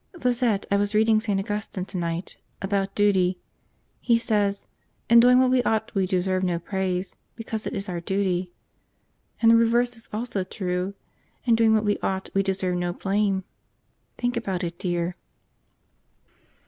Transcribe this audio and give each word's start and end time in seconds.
"Lizette, 0.23 0.65
I 0.71 0.77
was 0.77 0.95
reading 0.95 1.19
St. 1.19 1.39
Augustine 1.39 1.85
tonight. 1.85 2.37
About 2.59 2.95
duty. 2.95 3.37
He 3.99 4.17
says, 4.17 4.65
'In 5.11 5.19
doing 5.19 5.37
what 5.39 5.51
we 5.51 5.61
ought 5.61 5.93
we 5.93 6.07
deserve 6.07 6.41
no 6.43 6.57
praise, 6.57 7.17
because 7.35 7.67
it 7.67 7.73
is 7.75 7.87
our 7.87 7.99
duty.' 8.01 8.51
And 9.43 9.51
the 9.51 9.55
reverse 9.55 9.95
is 9.95 10.09
also 10.11 10.43
true. 10.43 10.95
In 11.45 11.53
doing 11.53 11.75
what 11.75 11.85
we 11.85 11.99
ought 11.99 12.31
we 12.33 12.41
deserve 12.41 12.77
no 12.77 12.93
blame. 12.93 13.43
Think 14.17 14.35
about 14.35 14.63
it, 14.63 14.79
dear." 14.79 15.17